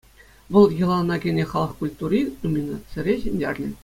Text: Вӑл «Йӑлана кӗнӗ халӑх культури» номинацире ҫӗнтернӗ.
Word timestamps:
Вӑл 0.51 0.65
«Йӑлана 0.79 1.15
кӗнӗ 1.23 1.45
халӑх 1.51 1.73
культури» 1.81 2.21
номинацире 2.41 3.13
ҫӗнтернӗ. 3.25 3.69